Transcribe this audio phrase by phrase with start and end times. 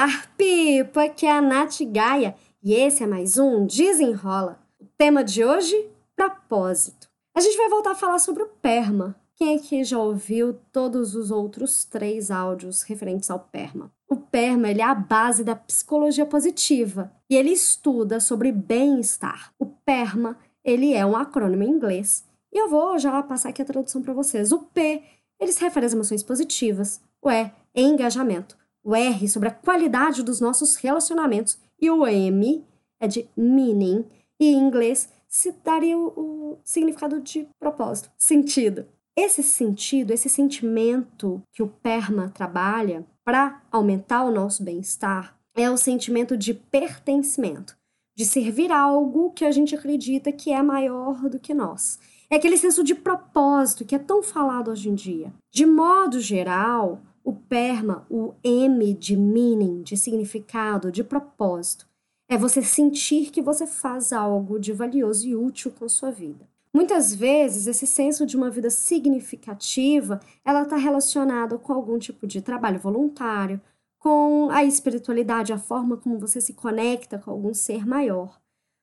[0.00, 1.06] Olá, Pipa!
[1.06, 4.56] Aqui é a Nath Gaia e esse é mais um Desenrola.
[4.80, 5.74] O tema de hoje:
[6.14, 7.08] propósito.
[7.36, 9.16] A gente vai voltar a falar sobre o PERMA.
[9.34, 13.90] Quem aqui já ouviu todos os outros três áudios referentes ao PERMA?
[14.08, 19.52] O PERMA é a base da psicologia positiva e ele estuda sobre bem-estar.
[19.58, 23.64] O PERMA ele é um acrônimo em inglês e eu vou já passar aqui a
[23.64, 24.52] tradução para vocês.
[24.52, 25.02] O P
[25.40, 28.56] ele se refere às emoções positivas, o E engajamento,
[28.88, 32.64] o R sobre a qualidade dos nossos relacionamentos e o M
[32.98, 34.06] é de meaning
[34.40, 38.86] e em inglês se daria o, o significado de propósito, sentido.
[39.14, 45.76] Esse sentido, esse sentimento que o PERMA trabalha para aumentar o nosso bem-estar é o
[45.76, 47.76] sentimento de pertencimento,
[48.16, 51.98] de servir algo que a gente acredita que é maior do que nós.
[52.30, 55.30] É aquele senso de propósito que é tão falado hoje em dia.
[55.52, 61.88] De modo geral, o PERMA, o M de meaning, de significado, de propósito,
[62.28, 66.48] é você sentir que você faz algo de valioso e útil com sua vida.
[66.72, 72.42] Muitas vezes, esse senso de uma vida significativa, ela está relacionada com algum tipo de
[72.42, 73.60] trabalho voluntário,
[73.98, 78.38] com a espiritualidade, a forma como você se conecta com algum ser maior,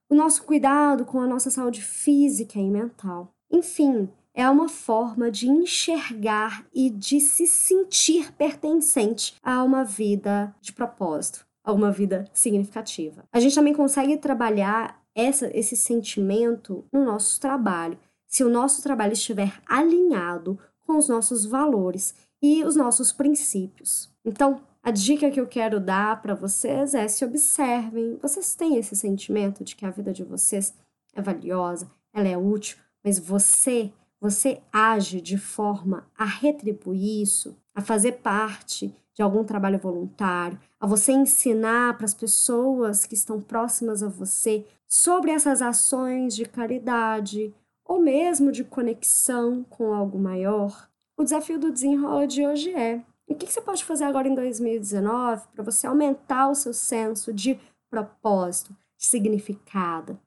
[0.10, 3.34] o nosso cuidado com a nossa saúde física e mental.
[3.50, 10.74] Enfim, é uma forma de enxergar e de se sentir pertencente a uma vida de
[10.74, 13.24] propósito, a uma vida significativa.
[13.32, 17.98] A gente também consegue trabalhar essa, esse sentimento no nosso trabalho,
[18.28, 22.14] se o nosso trabalho estiver alinhado com os nossos valores
[22.44, 24.12] e os nossos princípios.
[24.26, 28.20] Então, a dica que eu quero dar para vocês é se observem.
[28.22, 30.76] Vocês têm esse sentimento de que a vida de vocês
[31.16, 33.92] é valiosa, ela é útil, mas você
[34.26, 40.88] você age de forma a retribuir isso, a fazer parte de algum trabalho voluntário, a
[40.88, 47.54] você ensinar para as pessoas que estão próximas a você sobre essas ações de caridade
[47.86, 50.90] ou mesmo de conexão com algo maior.
[51.16, 55.44] O desafio do desenrola de hoje é: o que você pode fazer agora em 2019
[55.54, 57.60] para você aumentar o seu senso de
[57.92, 60.20] propósito, de significado?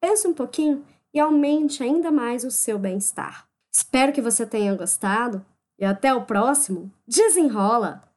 [0.00, 0.82] Pense um pouquinho
[1.12, 3.46] e aumente ainda mais o seu bem-estar.
[3.72, 5.44] Espero que você tenha gostado
[5.78, 8.09] e até o próximo Desenrola!